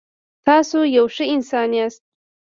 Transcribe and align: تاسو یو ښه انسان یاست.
تاسو 0.47 0.77
یو 0.97 1.05
ښه 1.15 1.25
انسان 1.33 1.69
یاست. 1.77 2.01